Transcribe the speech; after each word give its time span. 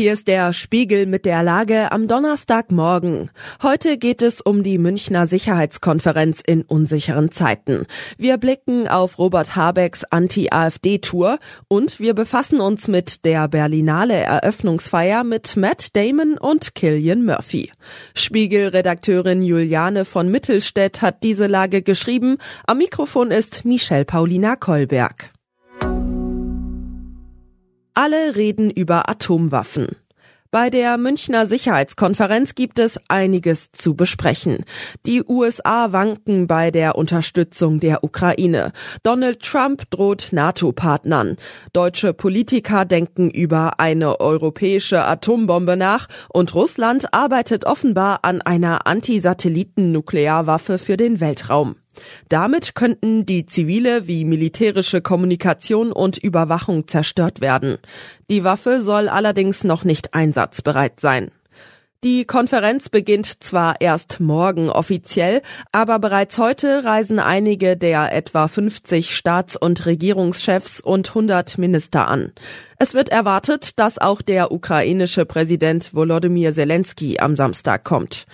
Hier 0.00 0.12
ist 0.12 0.28
der 0.28 0.52
Spiegel 0.52 1.06
mit 1.06 1.26
der 1.26 1.42
Lage 1.42 1.90
am 1.90 2.06
Donnerstagmorgen. 2.06 3.32
Heute 3.64 3.98
geht 3.98 4.22
es 4.22 4.40
um 4.40 4.62
die 4.62 4.78
Münchner 4.78 5.26
Sicherheitskonferenz 5.26 6.40
in 6.40 6.62
unsicheren 6.62 7.32
Zeiten. 7.32 7.84
Wir 8.16 8.36
blicken 8.36 8.86
auf 8.86 9.18
Robert 9.18 9.56
Habecks 9.56 10.04
Anti-AfD-Tour 10.04 11.40
und 11.66 11.98
wir 11.98 12.14
befassen 12.14 12.60
uns 12.60 12.86
mit 12.86 13.24
der 13.24 13.48
Berlinale 13.48 14.14
Eröffnungsfeier 14.14 15.24
mit 15.24 15.56
Matt 15.56 15.96
Damon 15.96 16.38
und 16.38 16.76
Killian 16.76 17.24
Murphy. 17.24 17.72
Spiegelredakteurin 18.14 19.42
Juliane 19.42 20.04
von 20.04 20.30
Mittelstädt 20.30 21.02
hat 21.02 21.24
diese 21.24 21.48
Lage 21.48 21.82
geschrieben. 21.82 22.38
Am 22.68 22.78
Mikrofon 22.78 23.32
ist 23.32 23.64
Michelle 23.64 24.04
Paulina 24.04 24.54
Kolberg. 24.54 25.32
Alle 28.00 28.36
reden 28.36 28.70
über 28.70 29.08
Atomwaffen. 29.08 29.88
Bei 30.52 30.70
der 30.70 30.98
Münchner 30.98 31.46
Sicherheitskonferenz 31.46 32.54
gibt 32.54 32.78
es 32.78 33.00
einiges 33.08 33.72
zu 33.72 33.96
besprechen. 33.96 34.64
Die 35.04 35.24
USA 35.24 35.90
wanken 35.90 36.46
bei 36.46 36.70
der 36.70 36.94
Unterstützung 36.94 37.80
der 37.80 38.04
Ukraine. 38.04 38.70
Donald 39.02 39.42
Trump 39.42 39.90
droht 39.90 40.28
NATO-Partnern. 40.30 41.38
Deutsche 41.72 42.14
Politiker 42.14 42.84
denken 42.84 43.30
über 43.30 43.80
eine 43.80 44.20
europäische 44.20 45.04
Atombombe 45.04 45.76
nach 45.76 46.06
und 46.28 46.54
Russland 46.54 47.12
arbeitet 47.12 47.64
offenbar 47.64 48.20
an 48.22 48.40
einer 48.42 48.86
Antisatelliten-Nuklearwaffe 48.86 50.78
für 50.78 50.96
den 50.96 51.18
Weltraum. 51.18 51.74
Damit 52.28 52.74
könnten 52.74 53.26
die 53.26 53.46
zivile 53.46 54.06
wie 54.06 54.24
militärische 54.24 55.00
Kommunikation 55.00 55.92
und 55.92 56.18
Überwachung 56.18 56.88
zerstört 56.88 57.40
werden. 57.40 57.78
Die 58.30 58.44
Waffe 58.44 58.82
soll 58.82 59.08
allerdings 59.08 59.64
noch 59.64 59.84
nicht 59.84 60.14
einsatzbereit 60.14 61.00
sein. 61.00 61.30
Die 62.04 62.26
Konferenz 62.26 62.90
beginnt 62.90 63.42
zwar 63.42 63.80
erst 63.80 64.20
morgen 64.20 64.70
offiziell, 64.70 65.42
aber 65.72 65.98
bereits 65.98 66.38
heute 66.38 66.84
reisen 66.84 67.18
einige 67.18 67.76
der 67.76 68.14
etwa 68.14 68.46
50 68.46 69.16
Staats- 69.16 69.56
und 69.56 69.84
Regierungschefs 69.84 70.80
und 70.80 71.08
100 71.08 71.58
Minister 71.58 72.06
an. 72.06 72.30
Es 72.78 72.94
wird 72.94 73.08
erwartet, 73.08 73.80
dass 73.80 73.98
auch 73.98 74.22
der 74.22 74.52
ukrainische 74.52 75.26
Präsident 75.26 75.92
Volodymyr 75.92 76.54
Zelensky 76.54 77.18
am 77.18 77.34
Samstag 77.34 77.82
kommt. 77.82 78.26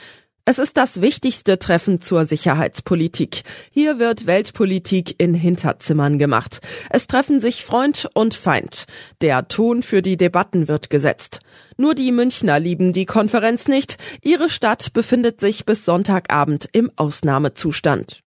Es 0.47 0.59
ist 0.59 0.77
das 0.77 1.00
wichtigste 1.00 1.59
Treffen 1.59 2.03
zur 2.03 2.27
Sicherheitspolitik. 2.27 3.45
Hier 3.70 3.98
wird 3.98 4.27
Weltpolitik 4.27 5.14
in 5.17 5.33
Hinterzimmern 5.33 6.19
gemacht. 6.19 6.61
Es 6.91 7.06
treffen 7.06 7.41
sich 7.41 7.64
Freund 7.64 8.11
und 8.12 8.34
Feind. 8.34 8.84
Der 9.22 9.48
Ton 9.48 9.83
für 9.83 10.03
die 10.03 10.19
Debatten 10.19 10.69
wird 10.69 10.91
gesetzt. 10.91 11.41
Nur 11.78 11.95
die 11.95 12.12
Münchner 12.12 12.61
lieben 12.61 12.92
die 12.92 13.06
Konferenz 13.06 13.69
nicht. 13.69 13.97
Ihre 14.20 14.50
Stadt 14.50 14.92
befindet 14.92 15.41
sich 15.41 15.65
bis 15.65 15.87
Sonntagabend 15.87 16.69
im 16.72 16.91
Ausnahmezustand. 16.97 18.20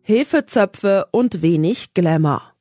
Hefezöpfe 0.00 1.08
und 1.10 1.42
wenig 1.42 1.92
Glamour. 1.92 2.55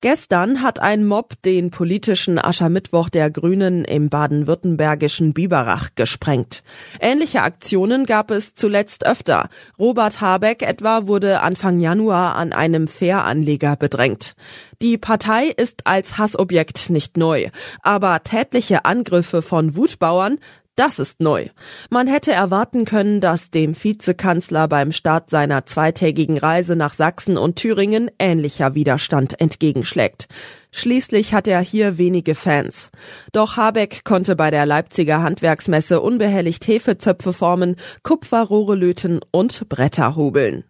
Gestern 0.00 0.62
hat 0.62 0.80
ein 0.80 1.04
Mob 1.04 1.42
den 1.44 1.72
politischen 1.72 2.38
Aschermittwoch 2.38 3.08
der 3.08 3.32
Grünen 3.32 3.84
im 3.84 4.08
baden-württembergischen 4.08 5.32
Biberach 5.32 5.88
gesprengt. 5.96 6.62
Ähnliche 7.00 7.42
Aktionen 7.42 8.06
gab 8.06 8.30
es 8.30 8.54
zuletzt 8.54 9.04
öfter. 9.04 9.48
Robert 9.76 10.20
Habeck 10.20 10.62
etwa 10.62 11.08
wurde 11.08 11.40
Anfang 11.40 11.80
Januar 11.80 12.36
an 12.36 12.52
einem 12.52 12.86
Fähranleger 12.86 13.74
bedrängt. 13.74 14.36
Die 14.80 14.98
Partei 14.98 15.46
ist 15.48 15.88
als 15.88 16.16
Hassobjekt 16.16 16.90
nicht 16.90 17.16
neu, 17.16 17.48
aber 17.82 18.22
tätliche 18.22 18.84
Angriffe 18.84 19.42
von 19.42 19.74
Wutbauern 19.74 20.38
das 20.78 20.98
ist 20.98 21.20
neu. 21.20 21.48
Man 21.90 22.06
hätte 22.06 22.32
erwarten 22.32 22.84
können, 22.84 23.20
dass 23.20 23.50
dem 23.50 23.74
Vizekanzler 23.74 24.68
beim 24.68 24.92
Start 24.92 25.28
seiner 25.28 25.66
zweitägigen 25.66 26.38
Reise 26.38 26.76
nach 26.76 26.94
Sachsen 26.94 27.36
und 27.36 27.56
Thüringen 27.56 28.10
ähnlicher 28.18 28.74
Widerstand 28.74 29.40
entgegenschlägt. 29.40 30.28
Schließlich 30.70 31.34
hat 31.34 31.48
er 31.48 31.60
hier 31.60 31.98
wenige 31.98 32.34
Fans. 32.34 32.90
Doch 33.32 33.56
Habeck 33.56 34.04
konnte 34.04 34.36
bei 34.36 34.50
der 34.50 34.66
Leipziger 34.66 35.22
Handwerksmesse 35.22 36.00
unbehelligt 36.00 36.66
Hefezöpfe 36.68 37.32
formen, 37.32 37.76
Kupferrohre 38.02 38.76
löten 38.76 39.20
und 39.32 39.68
Bretter 39.68 40.14
hobeln. 40.14 40.64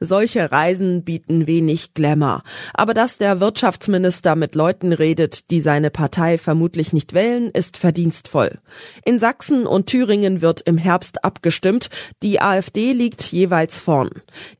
Solche 0.00 0.50
Reisen 0.50 1.04
bieten 1.04 1.46
wenig 1.46 1.94
Glamour. 1.94 2.42
Aber 2.74 2.94
dass 2.94 3.18
der 3.18 3.40
Wirtschaftsminister 3.40 4.36
mit 4.36 4.54
Leuten 4.54 4.92
redet, 4.92 5.50
die 5.50 5.60
seine 5.60 5.90
Partei 5.90 6.38
vermutlich 6.38 6.92
nicht 6.92 7.14
wählen, 7.14 7.50
ist 7.50 7.76
verdienstvoll. 7.76 8.58
In 9.04 9.18
Sachsen 9.18 9.66
und 9.66 9.86
Thüringen 9.86 10.42
wird 10.42 10.60
im 10.62 10.78
Herbst 10.78 11.24
abgestimmt. 11.24 11.90
Die 12.22 12.40
AfD 12.40 12.92
liegt 12.92 13.22
jeweils 13.24 13.78
vorn. 13.78 14.10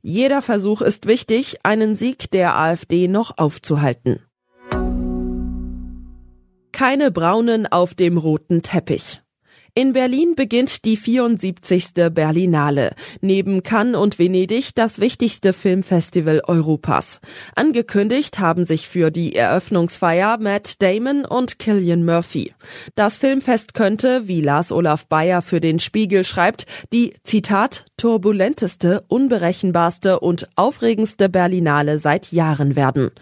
Jeder 0.02 0.42
Versuch 0.42 0.80
ist 0.80 1.06
wichtig, 1.06 1.58
einen 1.62 1.96
Sieg 1.96 2.30
der 2.30 2.56
AfD 2.56 3.08
noch 3.08 3.38
aufzuhalten. 3.38 4.20
Keine 6.72 7.10
Braunen 7.10 7.66
auf 7.66 7.94
dem 7.94 8.18
roten 8.18 8.62
Teppich. 8.62 9.20
In 9.78 9.92
Berlin 9.92 10.34
beginnt 10.34 10.84
die 10.84 10.96
74. 10.96 12.10
Berlinale. 12.10 12.96
Neben 13.20 13.62
Cannes 13.62 13.94
und 13.94 14.18
Venedig 14.18 14.74
das 14.74 14.98
wichtigste 14.98 15.52
Filmfestival 15.52 16.42
Europas. 16.48 17.20
Angekündigt 17.54 18.40
haben 18.40 18.64
sich 18.64 18.88
für 18.88 19.12
die 19.12 19.36
Eröffnungsfeier 19.36 20.38
Matt 20.40 20.82
Damon 20.82 21.24
und 21.24 21.60
Killian 21.60 22.04
Murphy. 22.04 22.54
Das 22.96 23.16
Filmfest 23.16 23.72
könnte, 23.72 24.26
wie 24.26 24.40
Lars 24.40 24.72
Olaf 24.72 25.06
Bayer 25.06 25.42
für 25.42 25.60
den 25.60 25.78
Spiegel 25.78 26.24
schreibt, 26.24 26.66
die 26.92 27.14
Zitat 27.22 27.84
turbulenteste, 27.98 29.04
unberechenbarste 29.06 30.18
und 30.18 30.48
aufregendste 30.56 31.28
Berlinale 31.28 32.00
seit 32.00 32.32
Jahren 32.32 32.74
werden. 32.74 33.12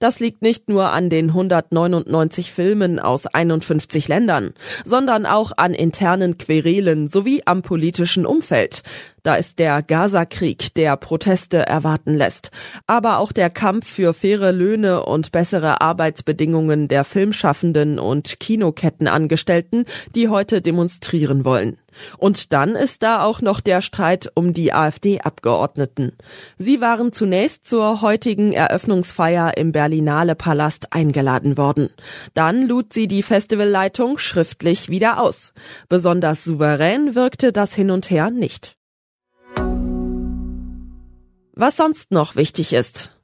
Das 0.00 0.18
liegt 0.18 0.40
nicht 0.40 0.70
nur 0.70 0.92
an 0.92 1.10
den 1.10 1.28
199 1.28 2.52
Filmen 2.52 2.98
aus 2.98 3.26
51 3.26 4.08
Ländern, 4.08 4.54
sondern 4.86 5.26
auch 5.26 5.52
an 5.56 5.74
internen 5.74 6.05
Querelen 6.38 7.08
sowie 7.08 7.42
am 7.44 7.62
politischen 7.62 8.26
Umfeld. 8.26 8.82
Da 9.22 9.34
ist 9.34 9.58
der 9.58 9.82
Gaza-Krieg, 9.82 10.74
der 10.74 10.96
Proteste 10.96 11.58
erwarten 11.58 12.14
lässt. 12.14 12.50
Aber 12.86 13.18
auch 13.18 13.32
der 13.32 13.50
Kampf 13.50 13.90
für 13.90 14.14
faire 14.14 14.52
Löhne 14.52 15.04
und 15.04 15.32
bessere 15.32 15.80
Arbeitsbedingungen 15.80 16.86
der 16.86 17.02
Filmschaffenden 17.02 17.98
und 17.98 18.38
Kinokettenangestellten, 18.38 19.84
die 20.14 20.28
heute 20.28 20.62
demonstrieren 20.62 21.44
wollen. 21.44 21.76
Und 22.18 22.52
dann 22.52 22.76
ist 22.76 23.02
da 23.02 23.22
auch 23.22 23.40
noch 23.40 23.60
der 23.60 23.80
Streit 23.80 24.30
um 24.34 24.52
die 24.52 24.72
AfD-Abgeordneten. 24.72 26.12
Sie 26.58 26.80
waren 26.80 27.12
zunächst 27.12 27.68
zur 27.68 28.00
heutigen 28.00 28.52
Eröffnungsfeier 28.52 29.56
im 29.56 29.72
Berlinale 29.72 30.34
Palast 30.34 30.92
eingeladen 30.92 31.56
worden. 31.56 31.90
Dann 32.34 32.62
lud 32.62 32.92
sie 32.92 33.08
die 33.08 33.22
Festivalleitung 33.22 34.18
schriftlich 34.18 34.88
wieder 34.88 35.20
aus. 35.20 35.52
Besonders 35.88 36.44
souverän 36.44 37.14
wirkte 37.14 37.52
das 37.52 37.74
hin 37.74 37.90
und 37.90 38.10
her 38.10 38.30
nicht. 38.30 38.76
Was 41.58 41.76
sonst 41.78 42.10
noch 42.10 42.36
wichtig 42.36 42.74
ist. 42.74 43.15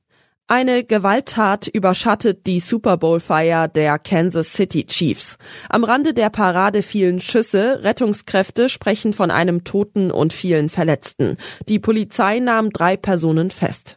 Eine 0.54 0.84
Gewalttat 0.84 1.66
überschattet 1.66 2.46
die 2.46 2.60
Super 2.60 2.98
Bowl-Feier 2.98 3.68
der 3.68 3.98
Kansas 3.98 4.52
City 4.52 4.84
Chiefs. 4.84 5.38
Am 5.70 5.82
Rande 5.82 6.12
der 6.12 6.28
Parade 6.28 6.82
fielen 6.82 7.22
Schüsse, 7.22 7.82
Rettungskräfte 7.82 8.68
sprechen 8.68 9.14
von 9.14 9.30
einem 9.30 9.64
Toten 9.64 10.10
und 10.10 10.34
vielen 10.34 10.68
Verletzten. 10.68 11.38
Die 11.70 11.78
Polizei 11.78 12.38
nahm 12.38 12.68
drei 12.68 12.98
Personen 12.98 13.50
fest. 13.50 13.96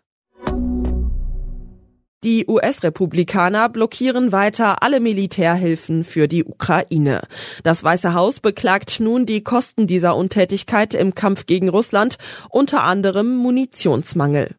Die 2.23 2.45
US-Republikaner 2.47 3.67
blockieren 3.67 4.31
weiter 4.31 4.81
alle 4.81 5.01
Militärhilfen 5.01 6.05
für 6.05 6.29
die 6.29 6.45
Ukraine. 6.45 7.23
Das 7.65 7.83
Weiße 7.83 8.13
Haus 8.13 8.39
beklagt 8.39 9.01
nun 9.01 9.25
die 9.25 9.43
Kosten 9.43 9.87
dieser 9.87 10.15
Untätigkeit 10.15 10.93
im 10.93 11.15
Kampf 11.15 11.47
gegen 11.47 11.67
Russland, 11.67 12.17
unter 12.49 12.85
anderem 12.85 13.35
Munitionsmangel. 13.35 14.55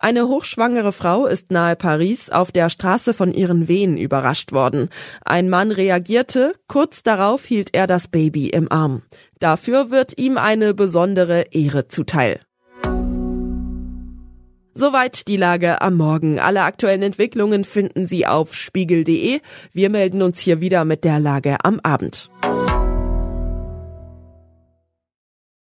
Eine 0.00 0.28
hochschwangere 0.28 0.92
Frau 0.92 1.26
ist 1.26 1.50
nahe 1.50 1.74
Paris 1.74 2.30
auf 2.30 2.52
der 2.52 2.68
Straße 2.68 3.12
von 3.14 3.34
ihren 3.34 3.66
Wehen 3.66 3.96
überrascht 3.96 4.52
worden. 4.52 4.90
Ein 5.24 5.50
Mann 5.50 5.72
reagierte, 5.72 6.54
kurz 6.68 7.02
darauf 7.02 7.44
hielt 7.44 7.74
er 7.74 7.88
das 7.88 8.06
Baby 8.06 8.48
im 8.48 8.70
Arm. 8.70 9.02
Dafür 9.40 9.90
wird 9.90 10.16
ihm 10.16 10.38
eine 10.38 10.72
besondere 10.72 11.46
Ehre 11.50 11.88
zuteil. 11.88 12.40
Soweit 14.74 15.26
die 15.26 15.36
Lage 15.36 15.80
am 15.80 15.96
Morgen. 15.96 16.38
Alle 16.38 16.62
aktuellen 16.62 17.02
Entwicklungen 17.02 17.64
finden 17.64 18.06
Sie 18.06 18.24
auf 18.24 18.54
spiegel.de. 18.54 19.40
Wir 19.72 19.90
melden 19.90 20.22
uns 20.22 20.38
hier 20.38 20.60
wieder 20.60 20.84
mit 20.84 21.02
der 21.02 21.18
Lage 21.18 21.56
am 21.64 21.80
Abend. 21.82 22.30